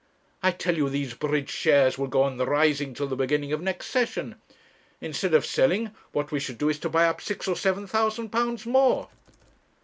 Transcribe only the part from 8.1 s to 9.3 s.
pounds more.'